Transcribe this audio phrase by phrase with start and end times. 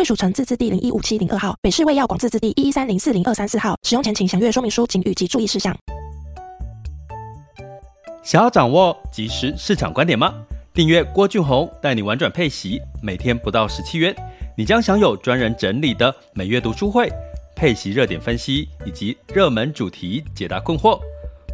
[0.00, 3.76] 卫署城自治地零一五七零二号，北市卫药广自治地一一三零四零二三四号。
[3.82, 5.76] 使用前请详阅说明书、请及注意事项。
[8.22, 10.32] 想要掌握即时市场观点吗？
[10.72, 14.16] 订阅郭俊宏带你玩转配息，每天不到十七元，
[14.56, 17.12] 你将享有专人整理的每月读书会、
[17.54, 20.98] 配息热点分析以及热门主题解答困惑。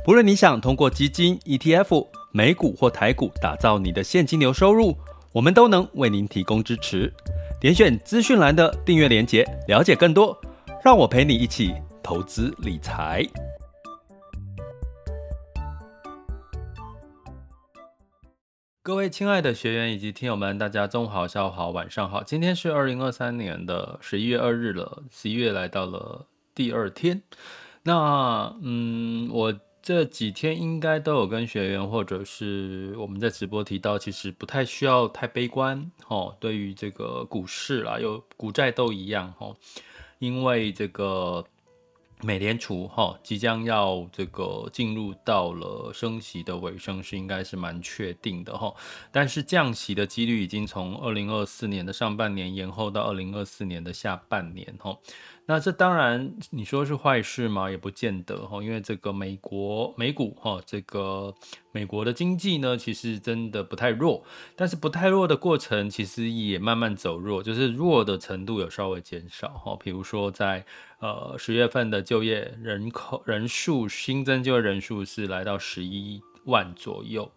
[0.04, 4.96] 不论你想通过基金、ETF、美股或台股打造你的现金流收入，
[5.32, 7.12] 我们都能为您提供支持。
[7.58, 10.38] 点选资讯栏的订阅连结，了解更多。
[10.84, 13.26] 让我陪你一起投资理财。
[18.82, 22.22] 各位亲爱的学员以及听友们，大家中午好、下午好、晚上好。
[22.22, 27.22] 今天是二零二三年的十一月二日了，十一月来到了第二天。
[27.84, 29.54] 那嗯，我。
[29.86, 36.36] 这几天应该都有跟学员或者是我们在直播提到，其实不太需要太悲观哦。
[36.40, 39.56] 对于这个股市啦，有股债都一样哦，
[40.18, 41.44] 因为这个
[42.22, 48.74] 美联储哈即将要这个进入到了升息的尾声，是应该是蛮确定的哈。
[49.12, 54.96] 但是降息的几率已经从二零二四年的上半年延后到二零二四年的下半年哈。
[55.48, 57.70] 那这当然，你说是坏事吗？
[57.70, 61.32] 也不见得哈，因为这个美国美股哈，这个
[61.76, 64.24] 美国的经济呢，其实真的不太弱，
[64.56, 69.76] 但是不太弱的过程，其实也慢慢走弱，就是弱的程度有稍微减少哈。
[69.78, 70.64] 比如说在
[71.00, 77.30] 呃十月份的就业人口人数新增就业人数是来到十一万左右，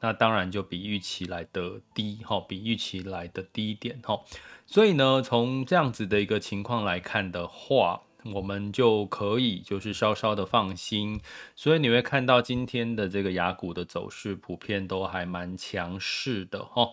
[0.00, 4.20] 那当然就比预期来的低哈，比预期来的低一点哈。
[4.66, 11.20] 所以呢，从这样子的一个情况来看的话，我们就可以就是稍稍的放心。
[11.54, 16.90] 所以你会看到今天的这个亚股的走势普遍都还蛮强势的哈，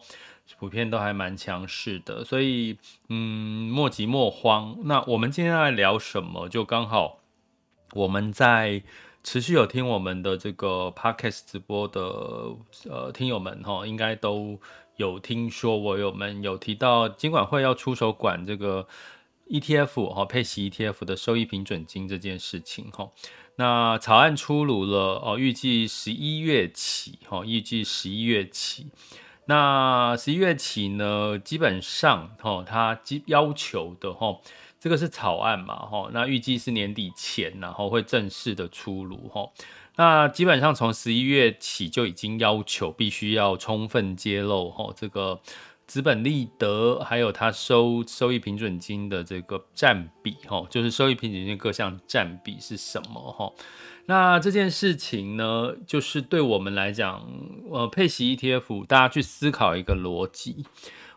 [0.57, 2.23] 普遍都还蛮强势的。
[2.23, 2.77] 所以
[3.09, 4.77] 嗯，莫急莫慌。
[4.83, 6.49] 那我们今天要来聊什么？
[6.49, 7.19] 就刚好
[7.93, 8.83] 我们在
[9.23, 12.01] 持续有听我们的这个 Podcast 直播的
[12.89, 14.59] 呃听友们哈，应该都。
[14.97, 18.87] 有听说我有们有提到金管会要出手管这个
[19.49, 23.09] ETF 哈配息 ETF 的收益平准金这件事情哈，
[23.57, 28.87] 那草案出炉了哦，预计十一月起哈，预计十一月起，
[29.45, 34.39] 那十一月起呢，基本上哈，它要求的哈，
[34.79, 39.51] 这个是草案嘛哈，那预计是年底前然后会正式的出炉哈。
[39.95, 45.39] 那基本上从十一月起就已经要求必须要充分揭露哈这个
[45.85, 53.51] 资本利得，还有它收收益平准金的这个占比哈，就是收益平准金各项占比是什么哈？
[54.05, 57.25] 那这件事情呢，就是对我们来讲，
[57.71, 60.65] 呃，配息 ETF，大家去思考一个逻辑，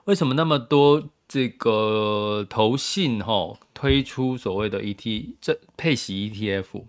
[0.04, 6.84] 为什么那么多这个投信哈推出所谓的 ET 这配息 ETF？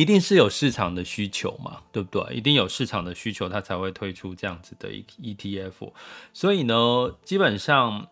[0.00, 2.34] 一定是有市场的需求嘛，对不对？
[2.34, 4.88] 一定有市场的需求，它才会推出这样子的
[5.22, 5.92] ETF。
[6.32, 8.08] 所以呢，基本上，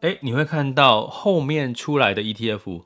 [0.00, 2.82] 哎，你会看到后面出来的 ETF，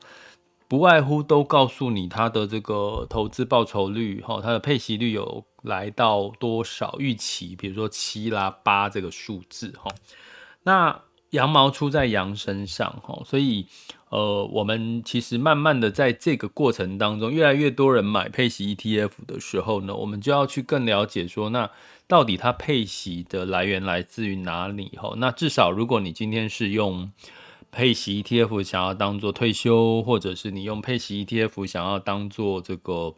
[0.67, 9.89] 不外乎都告诉你它的这个投资报酬率，哈，它的配息率有来到多少预期，比如说七啦八这个数字，哈。
[10.65, 11.01] 那
[11.31, 13.67] 羊毛出在羊身上，哈，所以。
[14.11, 21.71] 呃，我们其实慢慢的在这个过程当中，越来越多人买配息 ETF 的时候呢，我们就要去更了解说，那
[22.09, 24.91] 到底它配息的来源来自于哪里？
[24.97, 27.09] 哈，那至少如果你今天是用
[27.71, 33.15] 配息 ETF 想要当做退休，或者是你用配息 ETF 想要当做这个。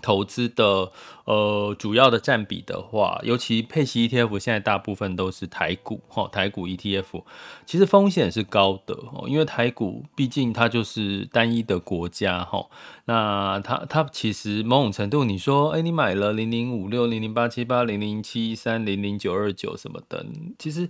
[0.00, 0.90] 投资的
[1.24, 7.22] 呃主要的占比的话，尤其配息 ETF 现在大部分都是台股哈，台股 ETF
[7.66, 12.66] 其实风险是高的，因为台股毕竟它就是单一的国家哈，
[13.04, 20.24] 那它它其实某种程度你说，哎，你买了零零五六零零八七八零零七三零零九二九什么的，
[20.58, 20.88] 其实。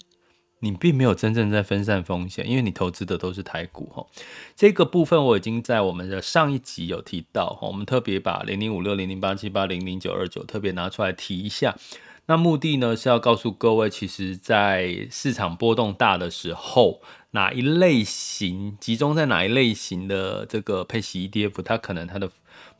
[0.60, 4.06] 你并没有真正在分散风险，因为你投资的都是台股哈。
[4.54, 11.76] 这个部分我已经在我们的上一集有提到哈，我们特别把零零五六零零八七八零零九二九特别拿出来提一下。
[12.26, 17.00] 那目的呢是要告诉各位，其实，在市场波动大的时候，
[17.32, 22.30] 哪一类型集中在哪一类型的这个配息 ETF，它可能它的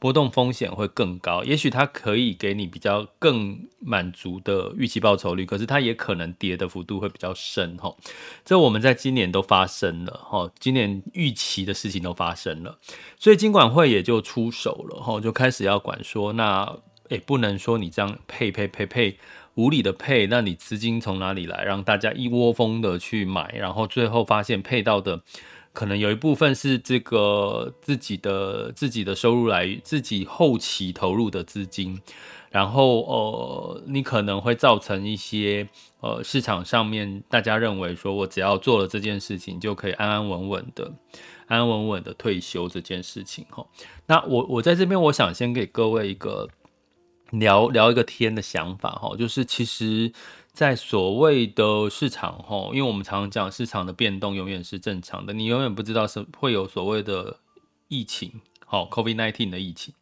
[0.00, 1.44] 波动风险会更高。
[1.44, 7.94] 也许它可以给你比较更满足的预期报酬率，可是它也可能跌的幅度会比较深哈。
[8.44, 12.79] 这我们在今年都发生了哈，今年预期的事情都发生了，
[13.17, 16.79] 所以金管会也就出手了哈，就开始要管说那。
[17.11, 19.19] 也不能说你这样配配配配
[19.56, 21.64] 无理的配，那你资金从哪里来？
[21.64, 25.20] 让大家一窝蜂的去买，然后最后发现配到的
[25.73, 32.01] 可能有一部分是这个自己的自己的收入来源，自己后期投入的资金，
[32.51, 35.69] 然后呃，你可能会造成一些
[36.01, 40.93] 呃市场上面大家认为说我只要做了这件事情就可以安安稳稳的
[41.47, 43.67] 安安稳稳的退休这件事情哈。
[44.07, 46.49] 那我我在这边我想先给各位一个。
[47.33, 50.11] 聊聊一个天的想法哈，就是其实，
[50.52, 57.38] 在所谓的市场哈，因为我们常常讲市场的变动永远是正常的，你永远不知道是会有所谓的
[57.88, 59.94] 疫情，好，COVID-19 的疫情，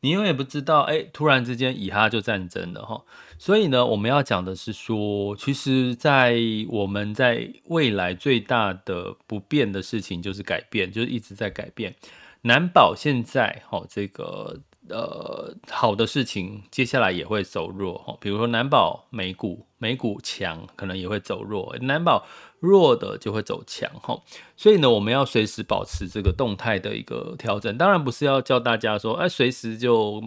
[0.00, 3.02] 你永远不知道，哎，突然之间以哈就战争了哈，
[3.38, 11.94] 所以呢，我们要讲的是说，其实，在我们在未来最大的不变的事情就是改变，就是一直在改变，
[12.42, 14.60] 难保现在哈这个。
[14.90, 22.26] 呃，好的事情接下来也会走弱，比如说难保美股美股强，可能也会走弱；难保
[22.58, 24.18] 弱的就会走强哈。
[24.56, 27.76] 所以呢，我们要随时保持这个动态的一个调整。
[27.76, 30.22] 当然不是要叫大家说，哎，随时就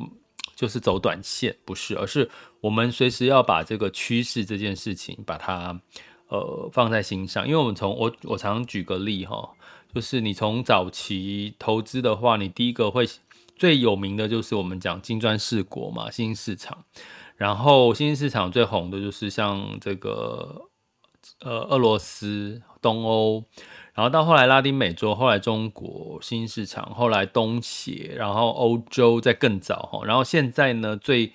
[0.56, 2.30] 就是走短线，不是，而是
[2.60, 5.80] 我们随时要把这个趋势这件事情把它
[6.28, 7.48] 呃放在心上。
[7.48, 9.50] 因为我们从我我常举个例哈，
[9.94, 13.08] 就是你从早期投资的话，你第一个会。
[13.62, 16.86] 最有名的就是我们讲金砖四国嘛，新兴市场。
[17.38, 20.64] 然后新兴市场最红的就是像这个
[21.44, 23.44] 呃俄罗斯、东欧，
[23.94, 31.32] 然后到后来拉丁美洲，后来中国新兴市场，后来东协，然后欧洲再更早哈，然后现在呢最。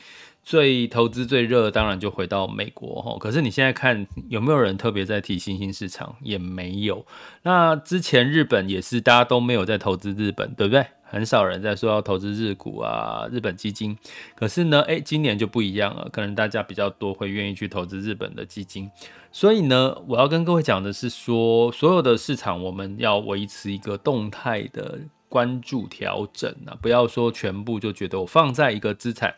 [0.49, 3.17] 最投资最热，当然就回到美国哈。
[3.19, 6.15] 可是你现在看有没有人特别在提新兴市场？
[6.23, 7.05] 也没有。
[7.43, 10.87] 那之前日本也是，大家都没有在投资日本，对不对？
[11.09, 13.97] 很少人在说要投资日股啊，日本基金。
[14.35, 18.91] 可是呢，诶，今年就不一样了，可能大家比较多会愿意去投资日本的基金。
[19.31, 24.99] 所以呢，我要跟各位讲的是说，所有的市场我们要维持一个动态的
[25.29, 29.35] 关注调整啊，不要说全部就觉得我放在一个资产。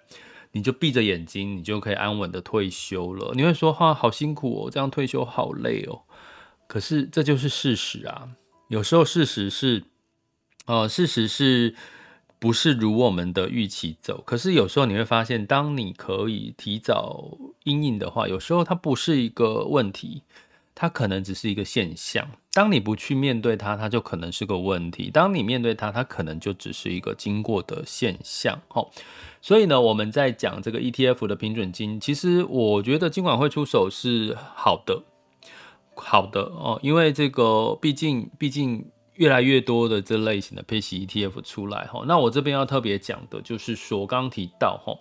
[0.53, 3.32] 你就闭着眼睛，你就可以安稳的退休了。
[3.35, 6.00] 你会说哈，好辛苦哦，这样退休好累哦。
[6.67, 8.31] 可是这就是事实啊。
[8.69, 9.85] 有时候事实是，
[10.69, 11.75] 呃，事实是
[12.38, 14.23] 不是如我们的预期走？
[14.25, 20.23] 可是有时候你会发现，当你可以提早因应的话，有时候它不是一个问题。
[20.81, 28.62] 它可能只是一个现象，当你不去面对它，它就可能是个问题；当你面对它，它可能就只是一个经过的现象。
[28.69, 28.88] 哦，
[29.43, 35.03] 所以呢，我们在讲这个 ETF 的平准金，其实我觉得金管会出手是好的，
[35.97, 38.85] 好的哦，因为这个毕竟，毕竟。
[39.19, 44.97] 越来越多的这类型的配息 ETF 出来哈，那我这边要特别讲的就是说，刚刚提到哈，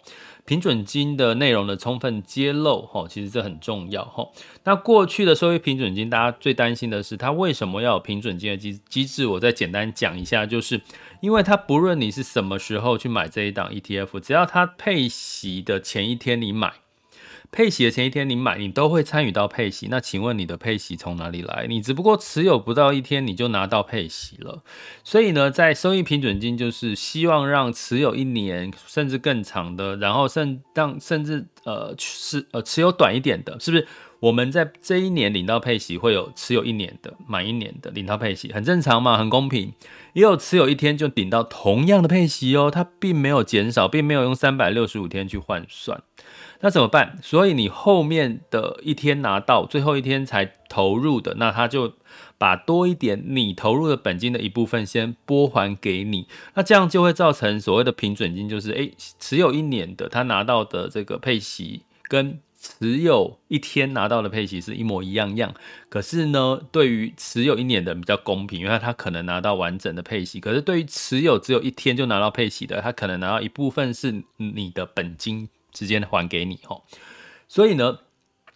[0.45, 4.27] 平准金的内容的充分揭露哈，其实这很重要哈。
[4.63, 9.27] 那过去的收益平准金，大家最担心的是它为什么要有平准金的机机制？
[9.27, 10.81] 我再简单讲一下，就是
[11.21, 16.73] 因为它不论你是什么时候去买这一档 ETF，只要它配息的前一天你买。
[17.57, 19.87] 配息的前一天你买，你都会参与到配息。
[19.89, 21.65] 那请问你的配息从哪里来？
[21.67, 24.61] 你只不过持有不到一天，你就拿到配息了。
[25.03, 33.87] 所以呢，在收益平准金就是希望让持有一年甚至更长的，然后甚让甚至呃是呃持有短一点的，是不是？
[34.19, 39.73] 我们在这一年领到配息，会有持有一年的满一年的领到配息，很正常嘛，很公平。
[40.13, 46.03] 也有持有一天就领到同样的配息哦，它并没有减少，并没有用三百六十五天去换算。
[46.59, 47.17] 那怎么办？
[47.21, 51.93] 所以你后面的一天拿到，最后一天才投入的，那他就
[52.37, 56.27] 把多一点你投入的本金的一部分先拨还给你。
[56.55, 65.53] 那这样就会造成所谓的平准金，就是诶，持有一年的他拿到的这个配息，跟持有一天拿到的配息是一模一样样。
[65.89, 70.39] 可是呢，对于持有一年的比较公平，因为他可能拿到完整的配息。
[70.39, 75.47] 可是对于持有只有一天就拿到配息的，他可能拿到一部分是你的本金。
[75.77, 76.81] 时间还给你哈，
[77.47, 77.99] 所以呢，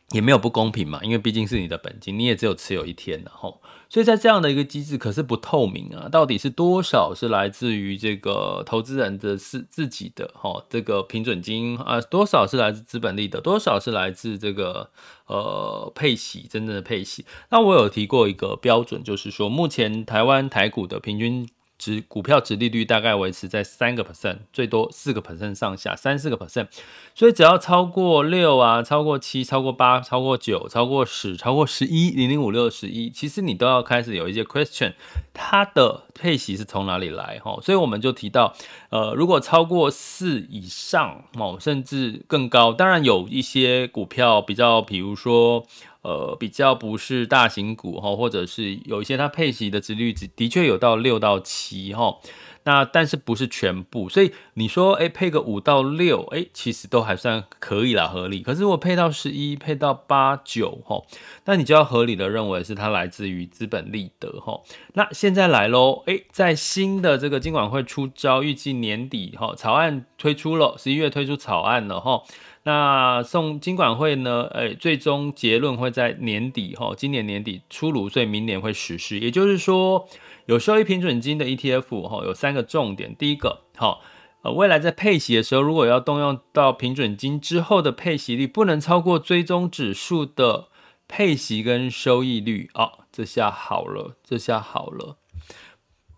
[0.10, 14.90] 也没有不公平嘛，因为毕竟是你的本金，你也只有持有一天的吼，所以在这样的一个机制，可是不透明啊，到底是多少是来自于这个投资人的是自己的吼，这个平准金啊，多少是来自资本利的，多少是来自这个
[15.28, 17.24] 呃配息真正的配息？
[17.52, 21.48] 那我有提过一个标准，就是说目前台湾台股的平均。
[21.82, 26.68] 值股票值利率大概维持在三个 percent，最多四个 percent 上下，三四个 percent，
[27.16, 34.94] 所以只要超过六啊，超过七，超过八，超过九，超过十，超过十一，零零五六十一，其实你都要开始有一些 question，
[35.34, 37.40] 它的配息是从哪里来？
[37.44, 38.54] 哈，所以我们就提到，
[38.92, 45.66] 呃，如果超过四以上哦，甚至更高，当然有一些股票比较，比如说。
[46.02, 52.18] 呃，比较不是大型股哈，或者是有一些它配息的殖利率的确有到六到七哈，
[52.64, 58.42] 那但是不是全部，所以你说哎配个五到六，哎其实都还算可以啦，合理。
[58.42, 61.04] 可是我配到十一，配到八九哈，
[61.46, 64.60] 那你就要合理的认为是它来自于资本利得哈。
[64.94, 72.24] 那现在来喽，哎，在新的这个金管会出招，预计年底哈草案推出了，十一月推出草案了哈。
[72.64, 74.44] 那送金管会呢？
[74.54, 79.20] 诶，最终结论会在年底哈，今年年底出炉，所以明年会实施。
[79.20, 80.08] 也就是说，
[80.46, 83.16] 有收益平准金的 ETF 哈，有三个重点。
[83.16, 84.04] 第一个，好，
[84.44, 90.68] 呃，未来在配息的时候，如果要动用到平准金之后的配息率，不能超过追踪指数的
[91.08, 92.70] 配息跟收益率。
[92.76, 95.18] 哦，这下好了，这下好了。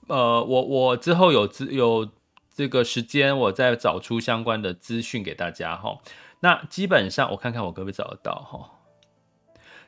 [0.07, 2.09] 呃，我我之后有资有
[2.53, 5.99] 这个时间，我再找出相关的资讯给大家哈。
[6.43, 8.69] 那基本上，我看看我可不可以找得到哈。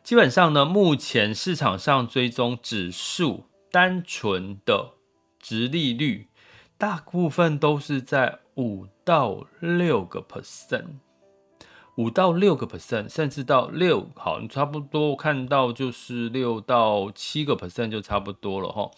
[0.02, 4.92] 基本上呢，目前市场上追踪指数单纯的
[5.38, 6.30] 殖利率，
[6.78, 11.00] 大部分都是在五到六个 percent，
[11.98, 18.90] 五到六个 percent，甚至到六，好，你差不多看到就是六到七个 percent 就差不多了哈。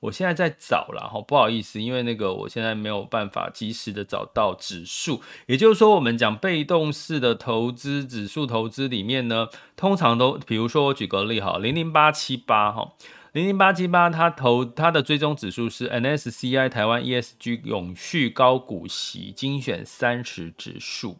[0.00, 5.20] 我现在在找了哈，不好意思，因为那个我现在没有办法及时的找到指数。
[5.46, 12.92] 也就是说，我们讲被动式的投资指数投资里面呢，通常都，比如说我举个例哈，零零八七八哈，
[13.32, 21.18] 零零八七八它投它的追踪指数是 N S C I 台湾 ESG 永续高股息精选三十指数。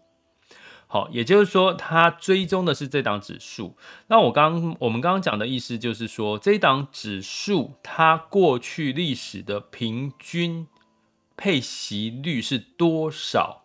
[0.93, 3.77] 好，也就是说，它追踪的是这档指数。
[4.09, 10.67] 那我刚我们刚刚讲的意思就是说，这档指数它过去历史的平均
[11.37, 13.63] 配息率是多少？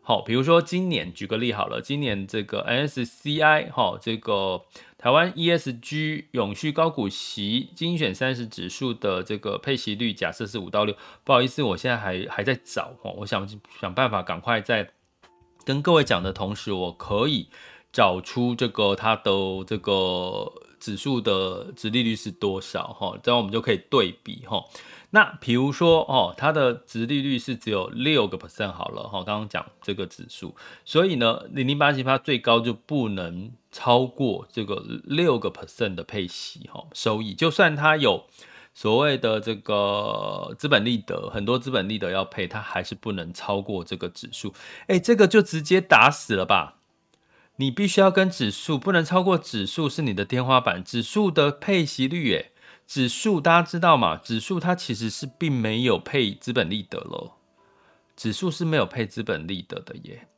[0.00, 4.62] 好，比如说今年，举个例好了，今年这个 N S C I 哈，这个
[4.96, 10.96] 台湾 ESG 永续高股息精选三十指数的这个配息率，假设是五到六。
[11.22, 13.46] 不好意思，我现在还还在找哈，我想
[13.78, 14.92] 想办法赶快在。
[15.66, 17.48] 跟各位讲的同时，我可以
[17.92, 19.32] 找出这个它的
[19.66, 24.64] 这个指数的殖利率是多少哈，这样我们就可以对比哈。
[25.10, 30.54] 那比如说哦，它的殖利率是只有六个 percent 好了哈，刚刚讲这个指数，
[30.84, 38.24] 所以呢，零零八七八最高就不能超过这个六个 percent 的配息哈收益，就算它有。
[38.78, 44.52] 所谓的这个资本利得，很多资本利得要配，它还是不能超过这个指数。
[44.88, 46.76] 哎，这个就直接打死了吧？
[47.56, 52.50] 你必须要跟指数不能超过指数是你的天花板，指数的配息率，哎，
[52.86, 54.18] 指数大家知道吗？
[54.18, 57.38] 指数它其实是并没有配资本利得咯，
[58.14, 60.28] 指数是没有配资本利得的耶。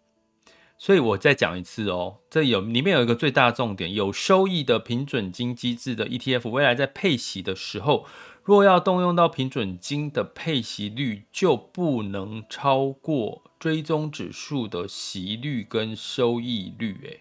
[0.80, 8.06] 所以我再讲一次哦，这有里面有一个最大重点，有收益的平准金机制的 ETF，未来在配息的时候，
[8.48, 16.98] 若要动用到平准金的配息率，就不能超过追踪指数的息率跟收益率。
[17.02, 17.20] 诶，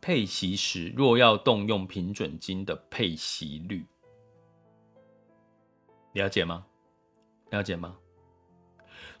[0.00, 3.84] 配息时若要动用平准金的配息率，
[6.14, 6.64] 了解吗？
[7.50, 7.98] 了解吗？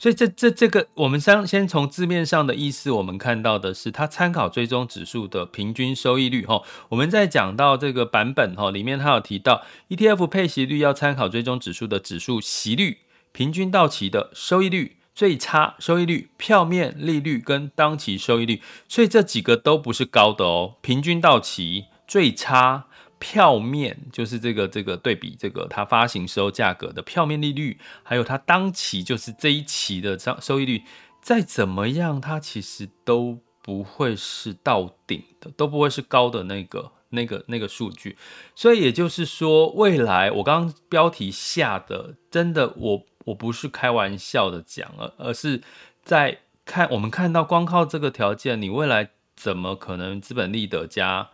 [0.00, 6.62] 所以这这这个，我们先先从字面上的意思，我们看到的是它参考追踪指数的平均收益率哈。
[6.88, 13.00] 我们在讲到这个版本哈，里面它有提到 ETF 配息率要参考追踪指数的指数息率、
[13.32, 18.62] 平均到期的收益率、最差收益率、票面利率跟当期收益率。
[18.88, 22.86] 所以这几个都不是高的哦，平均到期、最差。
[23.20, 30.82] 票面就是这个这个对比这个它发行时候价格的票面利率，还有它当期就是这一期的收收益率，
[31.20, 38.16] 再怎么样它其实都不会是到顶的，都不会是高的那个那个那个数据。
[38.56, 45.62] 所以也就是说，未来我刚刚标题下的真的我我不是开玩笑的讲了，而是
[46.02, 49.10] 在看我们看到光靠这个条件，你未来。
[49.36, 51.30] 怎么可能资本利得加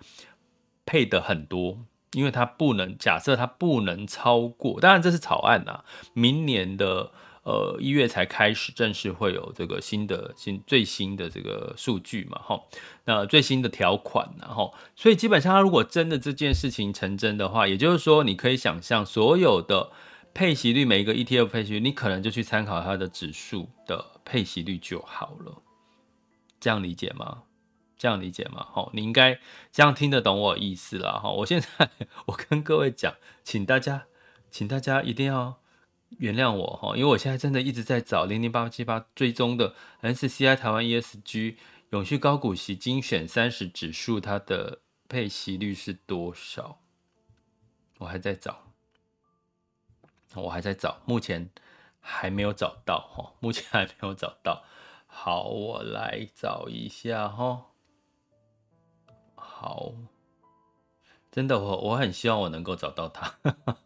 [0.87, 1.85] 配的很多？
[2.13, 7.11] 因为它不能假设它不能超过，当然这是草案呐、啊，明年的。
[7.47, 12.61] 呃，一月才开始正式会有这个新的新最新的这个数据嘛，哈，
[13.05, 19.93] 那最新的条款，然后，所以基本上，它如果真的这件事情成真的话，也就是说，你可以想象所有的
[20.35, 25.63] 配息率，每一个 ETF 配息率，你可能就去参考它的指数的配息率就好了。
[26.59, 27.45] 这样理解吗？
[27.97, 28.67] 这样理解吗？
[28.71, 29.39] 好，你应该
[29.73, 31.31] 这样听得懂我意思了哈。
[31.31, 31.91] 我现在
[32.27, 34.07] 我跟各位讲，请大家，
[34.51, 35.61] 请大家一定要。
[36.19, 41.57] 原谅我哈，因为我现在真的一直在找零零八八七八追踪的 MSCI 台湾 ESG
[41.91, 46.79] 永续高股息精选三十指数，它的配息率是多少？
[47.99, 48.73] 我还在找，
[50.37, 51.51] 我还在找，目前
[52.01, 54.63] 还没有找到哈，目前还没有找到。
[55.09, 57.67] 好，我来找一下哈。
[59.59, 59.95] 好，
[61.33, 63.35] 真的我我很希望我能够找到它。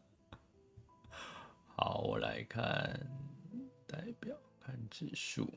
[1.76, 3.08] 好，我来看
[3.86, 5.48] 代表看指数，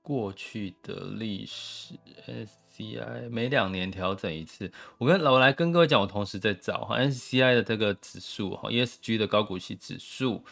[0.00, 1.94] 过去的历史
[2.26, 4.72] SCI 每两年调整一次。
[4.96, 10.42] 我跟我来跟各位讲，我同时在找哈 SCI 的这个指数哈 ESG 的高股息指数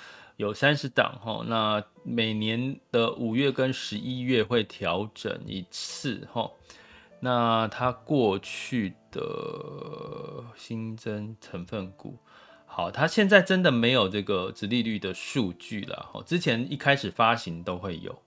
[0.41, 6.51] 有三十档哈，那每年的五月跟十一月会调整一次哈。
[7.21, 12.17] 那它过去的新增成分股，
[12.65, 16.09] 好，它现在真的没有这个殖利率的数据了。
[16.11, 18.23] 哈，之前一开始发行都会有，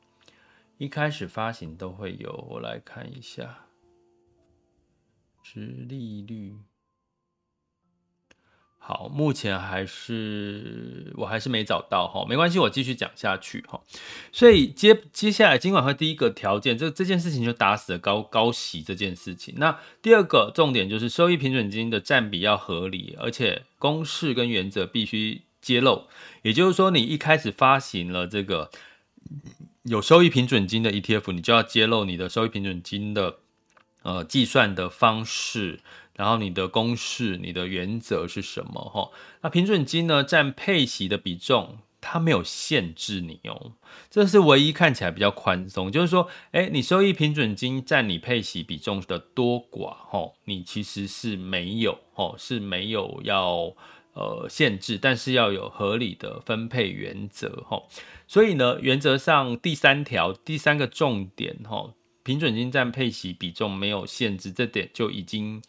[0.77, 2.31] 一开始发行都会有。
[2.47, 3.65] 我来看一下，
[5.41, 6.55] 殖利率。
[8.85, 13.79] 好，目前还是我还是没找到哈，没关系，我继续讲下去哈。
[14.33, 19.55] 所以接接下来，尽管会第一个条件，这这件事情就打死了高高息这件事情。
[19.57, 26.07] 那第二个重点就是收益平准金的占比要合理，而且公式跟原则必须揭露。
[26.41, 28.69] 也就是说，你一开始发行了这个
[29.83, 33.37] 有收益平准金的 ETF，你就要揭露你的收益平准金的
[34.01, 35.79] 呃计算的方式。
[36.15, 38.79] 然后你的公式、你的原则是什么？
[38.81, 39.09] 哈，
[39.41, 43.71] 那平准金呢，占配息的比重，它没有限制你哦，
[44.11, 45.91] 这是唯一看起来比较宽松。
[45.91, 53.73] 就是说，诶，你收益平准金占你配息比重的多寡，哈，你其实是没有，哈，是没有要
[54.13, 57.81] 呃限制，但是要有合理的分配原则，哈。
[58.27, 65.59] 所以呢，原则上第三条第三个重点，哈，平准金占配息比重没有限制，这点就已经。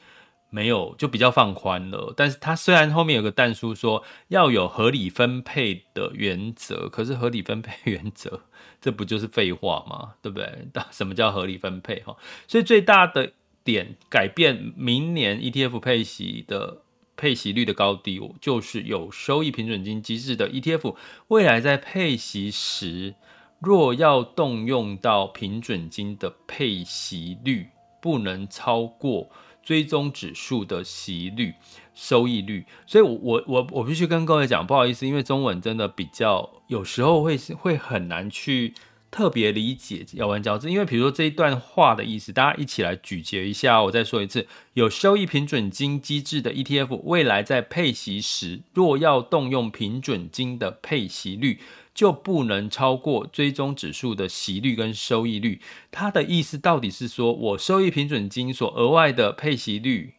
[0.55, 2.15] 没有，就比较放宽了。
[2.17, 8.43] 但是它虽然后面有个但书说要有合理分配的原则，可是合理分配原则，
[8.81, 10.15] 这不就是废话吗？
[10.23, 10.69] 对不对？
[10.93, 12.01] 什么叫合理分配？
[12.07, 13.33] 哈，所以最大的
[13.65, 16.83] 点改变明年 ETF 配息的
[17.17, 20.95] 配息率的高低，就是有收益平准金机制的 ETF，
[21.29, 23.17] 未来在配息时，
[23.59, 29.29] 若要动用到平准金的配息率，不能超过。
[29.65, 31.55] 追踪指数的息率、
[31.95, 38.75] 收益率，所以我，我我我必须跟各位讲，不好意思，因为中文真的比较有时候会会很难去
[39.11, 40.71] 特别理解咬文嚼字。
[40.71, 43.83] 因为比如说这一段话的意思，大家一起来咀嚼一下。
[43.85, 51.61] 我再说一次，有收益平准金机制的 ETF，未来在配息时，若要动用平准金的配息率。
[51.95, 55.61] 就不能超过追踪指数的息率跟收益率。
[55.93, 60.15] 它的意思到底是说，我收益平准金所额外的配息率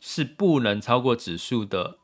[0.00, 1.98] 是不能超过指数的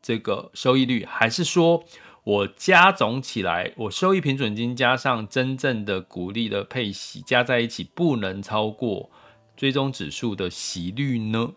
[0.00, 1.84] 这个收益率，还是说
[2.22, 9.10] 我加总起来，我收益平准金加上真正的股利的配息加在一起，不能超过
[9.56, 11.52] 追踪指数的息率呢？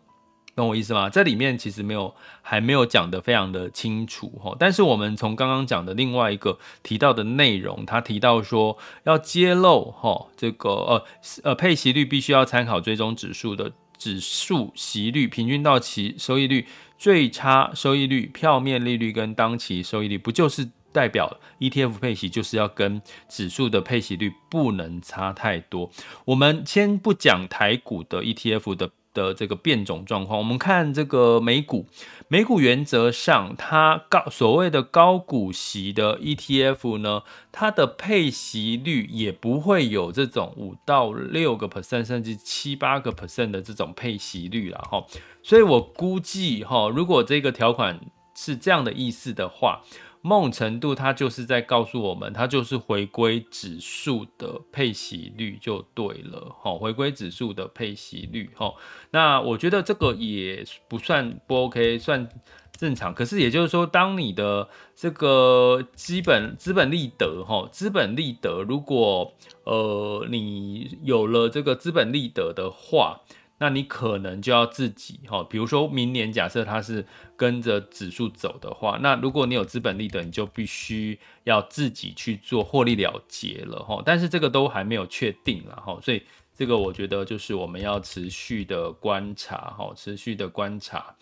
[0.56, 1.10] 懂我意思吗？
[1.10, 2.14] 这里面其实没有，
[2.44, 4.56] 还没有讲得非常的清楚哈。
[4.60, 11.04] 但是我们从刚刚讲的另外一个提到的内容，他提到说要揭露哈，这个呃
[11.44, 16.68] 呃配息率必须要参考追踪指数的指数息率、平均到期收益率、
[17.00, 25.90] 最差收益率、票面利率跟当期收益率，不就是代表 ETF 配息就是要跟指数的配息率不能差太多？
[26.26, 28.92] 我们先不讲台股的 ETF 的。
[29.14, 31.86] 的这个变种状况，我们看这个美股，
[32.28, 45.06] 美股原则上它高所谓的高股息的 ETF 呢，它的配息率也不会有这种五到六个 percent，甚至七八个 percent 的这种配息率了哈。
[45.42, 48.00] 所以我估计哈，如果这个条款
[48.36, 49.82] 是这样的意思的话，
[50.26, 58.74] 某种程度它就是在告诉我们，它就是回归指数的配息率就对了，哈，回归指数的配息率，哈，
[59.12, 62.30] 那我觉得这个也不算不 OK，算
[62.72, 63.14] 正常。
[63.14, 69.34] 可是也就是说，当你的这个基本资本利得，哈，资本利得，如果
[69.66, 73.20] 呃你有了这个资本利得的话。
[73.60, 77.06] 那你可能就要自己哈，比如说明年假设它是
[77.38, 84.02] 跟着指数走的话，那如果你有资本利得，你就必须要自己去做获利了结了哈。
[84.06, 86.22] 但是这个都还没有确定了哈，所以
[86.54, 91.16] 这个我觉得就是我们要持续的观察哈，持续的观察。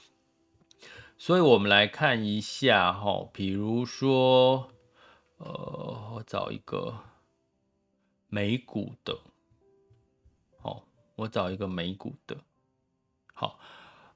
[1.17, 4.71] 所以我们来看一下哈，比如说
[5.37, 6.95] 呃，我找一个
[8.29, 9.19] 美股的。
[11.15, 12.37] 我找一个美股的，
[13.33, 13.59] 好，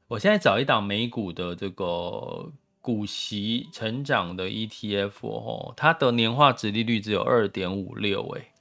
[0.07, 8.51] 我现在找一档美股的这个股息成长的 ETF 哦，它的年化殖利率只有二点五六，哎，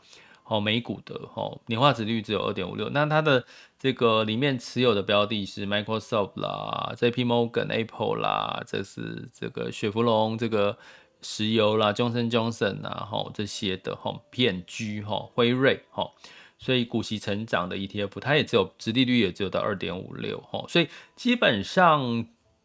[0.43, 3.45] 好，美股的哦，年化殖利率只有二点五六，那它的
[3.79, 10.77] 这个里面持有的标的是 Microsoft 啦、JP Morgan、Apple 啦，这是这个雪佛龙、这个
[11.23, 16.13] 石油啦、Johnson Johnson 啊，吼这些的吼，P&G 吼，辉瑞吼。
[16.65, 22.25] 所以股息成长的 ETF，它也只有殖利率也只有到二点五六哈，所以基本上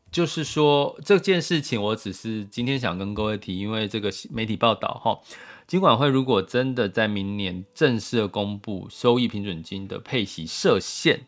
[0.10, 5.20] 就是说这件事情，我只是今天想跟各位提，因为这个媒体报道哈，
[5.68, 11.26] 金管会如果真的在明年正式公布收益平准金的配息设限，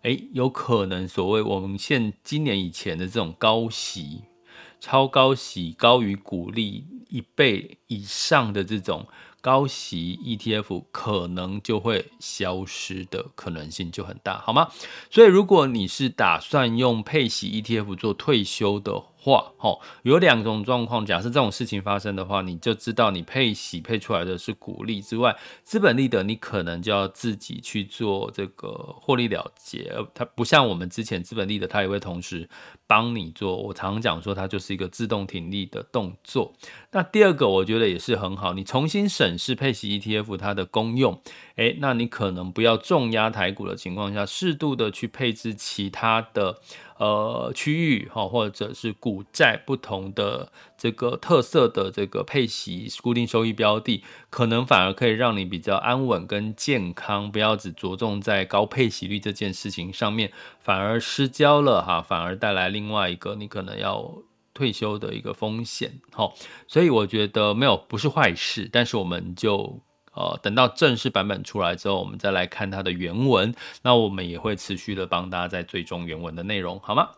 [0.00, 4.22] 哎，有可能所谓我们现今年以前的这种高息、
[4.80, 9.06] 超高息、高于股利一倍以上的这种。
[9.46, 14.68] 高息 ETF 可能就会消失的可能性就很大，好吗？
[15.08, 21.04] 所以如果你是打算用配息 ETF 做退休的话，哈，有两种状况。
[21.04, 28.68] 假设这种事情发生的话，你就知道你配息配出来的是股利之外，资本利得你可能就要自己去做这个
[29.00, 29.92] 获利了结。
[30.14, 32.48] 它不像我们之前资本利得，它也会同时
[32.86, 33.56] 帮你做。
[33.56, 36.54] 我常常讲说，它就是一个自动停利的动作。
[36.92, 41.20] 那第二个，我觉得也是很好，你重新审视配息 ETF 它的功用。
[41.56, 46.60] 诶，那你可能不要重压台股的情况下，适度的去配置其他的。
[46.98, 64.22] 呃，区域哈，或者是股债不同的这个特色的这个配息固定收益标的，可能反而可以让你比较安稳跟健康，不要只着重在高配息率这件事情上面，反而失焦了哈，反而带来另外一个你可能要
[64.54, 66.32] 退休的一个风险哈。
[66.66, 69.80] 所以我觉得没有不是坏事，但是我们就。
[70.16, 73.54] 呃，等到正式版本出来之后，我们再来看它的原文。
[73.82, 77.10] 那我们也会持续的帮大家在追踪原文的内容，好吗？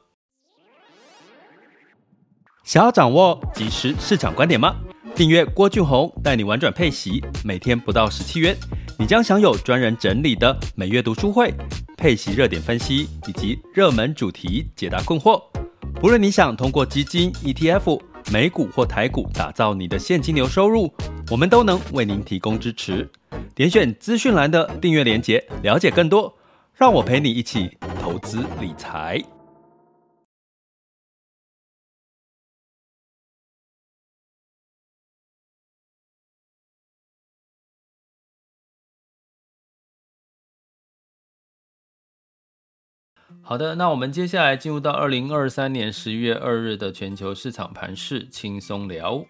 [2.65, 4.77] 想要掌握即时市场观点吗？
[5.15, 8.55] 订阅郭俊宏带你玩转配息，每天不到十七元，
[8.99, 11.55] 你将享有专人整理的每月读书会、
[11.97, 15.43] 配息热点分析以及热门主题解答困惑。
[15.95, 20.93] 不论你想通过基金、ETF、美股或台股打造你的现金流收入。
[21.31, 23.07] 我们都能为您提供支持，
[23.55, 26.35] 点选资讯栏的订阅连结，了解更多。
[26.75, 29.23] 让我陪你一起投资理财。
[43.43, 49.23] 好的，那我们接下来进入到二零二三年十一月二日的全球市场盘势轻松聊。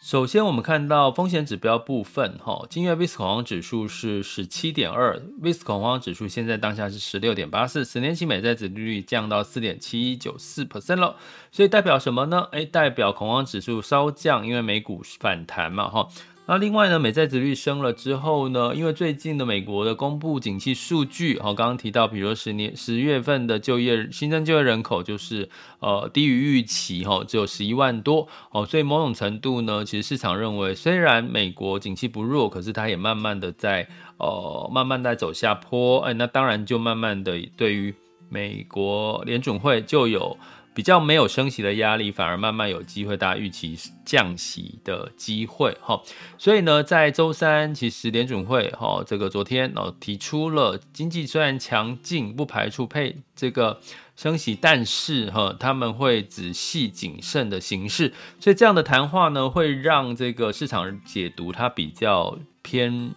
[0.00, 11.16] 首先，我们看到风险指标部分，哈，今月 VIX 恐慌指数是十七点二，VIX 恐慌指数现在当下是十六点八四，十年期美债殖利率降到四点七九四 percent 了，
[11.52, 12.48] 所以代表什么呢？
[12.52, 16.08] 诶，代表恐慌指数稍降，因为美股反弹嘛，哈。
[16.50, 33.86] 那另外呢，美债殖率升了之后呢，因为最近的美国的公布景气数据，好，刚刚提到，比如说十年十月份的就业新增就业人口就是呃低于预期，哈，只有十一万多，哦，所以某种程度呢，其实市场认为，虽然美国景气不弱，可是它也慢慢的在
[34.16, 37.94] 呃慢慢在走下坡，哎，那当然就慢慢的对于
[38.28, 40.36] 美国联准会就有。
[40.72, 46.00] 比较没有升息的压力，反而慢慢有机会，大家预期降息的机会哈。
[46.38, 53.80] 所以呢，在周三，其实联准会哈这个昨天哦提出了经济虽然强劲，不排除配这个
[54.16, 58.12] 升息，但是哈他们会仔细谨慎的形式。
[58.38, 63.12] 所以这样的谈话呢，会让这个市场解读它比较偏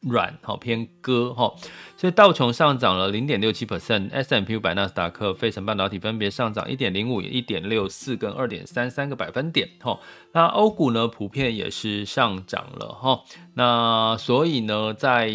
[0.00, 1.52] 软，好偏割哈，
[1.96, 9.98] 所以道琼上涨了零点六七 percent，S M P 五百、纳斯达克、费城半导体分别上涨一点零五、一点六四跟二点三三个百分点哈。
[10.32, 13.22] 那欧股呢，普遍也是上涨了哈。
[13.54, 15.30] 那所以呢，在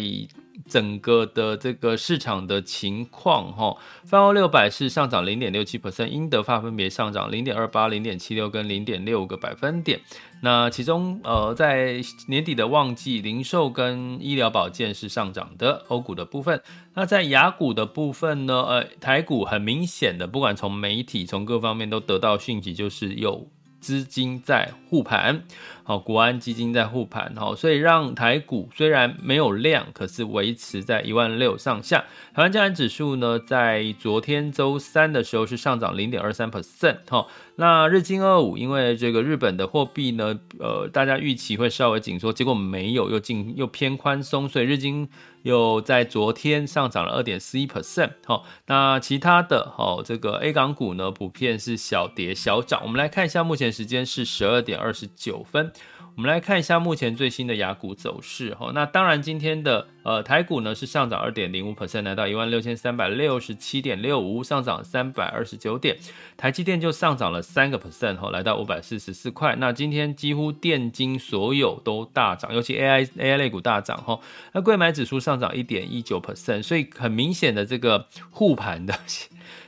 [0.68, 10.00] 整个的这个市场的情况，哈，泛欧六百是上涨零点六七 percent，英德法分别上涨零点二八、零点七六跟零点六个百分点。
[10.42, 16.62] 那其中，呃，在年底的旺季，零售跟医疗保健是上涨的，欧股的部分。
[16.94, 23.48] 那在雅股的部分呢，呃，台股很明显的，不管从媒体从各方面都得到讯息，就是有。
[23.78, 25.44] 资金在护盘，
[25.86, 32.04] 好，国安基金在护盘，好，所以让台股虽然没有量，可是维持在一万六上下。
[32.34, 45.08] 台湾加权指数呢，在昨天周三的时候是上涨零点二三 percent，好，那日经二五因为这个日本的货币呢，呃，大家预期会稍微紧缩，结果没有，又进又偏宽松，所以日经。
[45.42, 52.80] 又在昨天上涨了二点四一 percent，好，那其他的好，这个 A 港股呢，普遍是小跌小涨。
[52.82, 55.70] 我们来看一下，目前时间是十二点二十九分。
[56.16, 65.98] 我们来看一下目前最新的雅股走势哈，那当然今天的呃台股呢是上涨二点零五 percent，来到一万六千三百六十七点六五，上涨三百二十九点。
[66.38, 69.56] 台积电就上涨了三个 percent 哈，来到五百四十四块。
[69.56, 74.18] 那今天几乎电金所有都大涨，尤其 AI AI 类股大涨哈。
[74.52, 78.98] 那柜买指数上涨一点一九 percent，所以很明显的这个护盘的。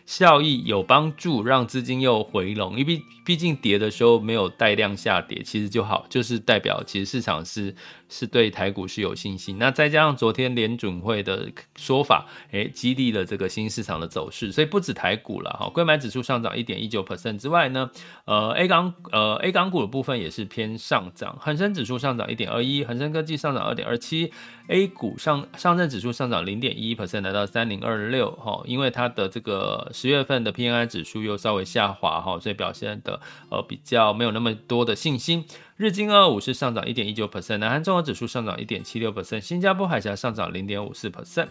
[0.07, 7.75] 效益有帮助，让资金又回笼，因为毕竟跌的时候没有带量下跌，其实就好，就是代表其实市场是。
[8.11, 17.91] 是对台股是有信心，那再加上昨天联准会的说法，诶，激励了这个新市场的走势，所以不止台股了哈，柜买指数上涨一点一九 percent 之外呢，
[18.25, 24.33] 呃，A 港呃 A 港股的部分也是偏上涨，恒生指数上涨一点二一，恒生科技上涨二点二七
[24.69, 33.18] ，A 股上上证指数上涨零点一 percent 来到三零二六哈，因为它的这个十月份的 PMI 指数又稍微下滑哈，所以表现的
[33.49, 35.45] 呃比较没有那么多的信心。
[35.79, 41.47] 日经二五是上涨一点一九 percent，南韩综合指数上涨一点七六 percent，新加坡海峡上涨零点五四 percent。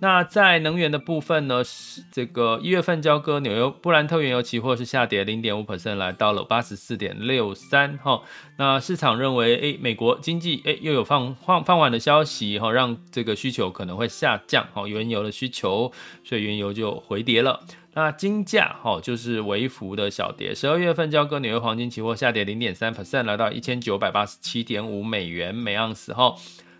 [0.00, 7.96] 那在能源的部分呢，是这个一月份交割纽约布兰特原油期货是下跌零点五 percent，来到了八十四点六三。
[8.02, 8.20] 哈，
[8.58, 15.90] 那市场认为，诶，美国经济诶又有放放放缓的消息，哈，让这个需求可能会下降，哈，原油的需求，
[16.22, 17.60] 所以原油就回跌了。
[17.92, 26.34] 那金价哈就是微幅的小跌，十二月份交割纽约黄金期货下跌零点三 percent，来到一千千九百八十七点五美元每盎司哈。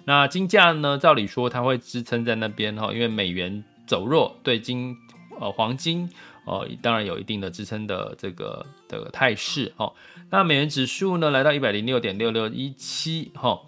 [0.06, 4.96] 那金价呢，照理说它会支撑在那边哈，因为美元走弱，对金
[5.38, 6.10] 呃黄金
[6.46, 9.92] 呃当然有一定的支撑的这个的态势哈。
[10.30, 13.60] 那美元指数呢来到一百零六点六六一七哈。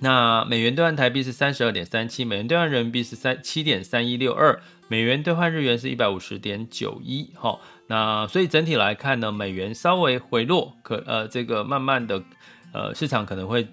[0.00, 4.60] 那美元兑换台币是三十二点三七，美元兑换人民币是三七点三一六二。
[4.88, 7.60] 美元兑换日元是一百五十点九一，哈，
[7.92, 12.24] 那所以整体来看呢，美元稍微回落，可呃，这个慢慢的，
[12.72, 13.68] 呃，市场可能会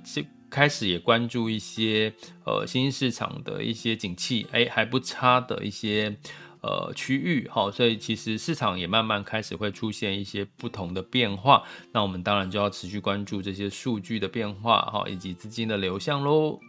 [0.49, 2.13] 开始也关注一些
[2.45, 6.17] 呃新兴市场的一些景气，哎，还不差的一些
[6.59, 16.59] 呃区域，哈，所以其实市场也慢慢开始会出现一些不同的变化，那我们当然就要持续关注这些数据的变化，哈，以及资金的流向喽。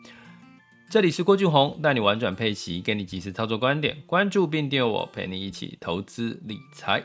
[0.88, 7.02] 这里是郭俊宏，带你玩转配息，给你及时操作观点，关注并订阅我，陪你一起投资理财。